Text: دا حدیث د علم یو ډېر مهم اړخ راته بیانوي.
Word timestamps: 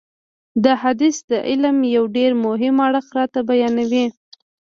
دا 0.63 0.73
حدیث 0.83 1.17
د 1.31 1.33
علم 1.47 1.77
یو 1.95 2.05
ډېر 2.17 2.31
مهم 2.45 2.75
اړخ 2.87 3.05
راته 3.17 3.39
بیانوي. 3.49 4.05